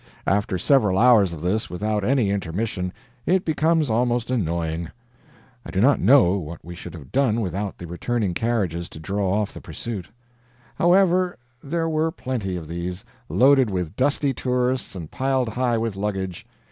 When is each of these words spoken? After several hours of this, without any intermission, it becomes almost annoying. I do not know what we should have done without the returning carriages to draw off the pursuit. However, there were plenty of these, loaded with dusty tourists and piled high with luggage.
After 0.25 0.57
several 0.57 0.97
hours 0.97 1.31
of 1.31 1.41
this, 1.41 1.69
without 1.69 2.03
any 2.03 2.31
intermission, 2.31 2.91
it 3.27 3.45
becomes 3.45 3.87
almost 3.87 4.31
annoying. 4.31 4.89
I 5.63 5.69
do 5.69 5.79
not 5.79 5.99
know 5.99 6.39
what 6.39 6.65
we 6.65 6.73
should 6.73 6.95
have 6.95 7.11
done 7.11 7.39
without 7.39 7.77
the 7.77 7.85
returning 7.85 8.33
carriages 8.33 8.89
to 8.89 8.99
draw 8.99 9.31
off 9.31 9.53
the 9.53 9.61
pursuit. 9.61 10.07
However, 10.73 11.37
there 11.61 11.87
were 11.87 12.09
plenty 12.09 12.55
of 12.55 12.67
these, 12.67 13.05
loaded 13.29 13.69
with 13.69 13.95
dusty 13.95 14.33
tourists 14.33 14.95
and 14.95 15.11
piled 15.11 15.49
high 15.49 15.77
with 15.77 15.95
luggage. 15.95 16.47